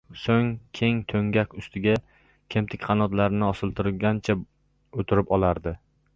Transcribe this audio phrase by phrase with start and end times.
[0.19, 0.45] So‘ng
[0.77, 1.93] keng to‘ngak ustiga
[2.57, 5.79] kemtik qanotlarini osiltirgancha o‘tirib olardi